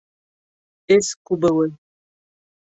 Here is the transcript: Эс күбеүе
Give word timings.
Эс 0.95 1.11
күбеүе 1.29 1.69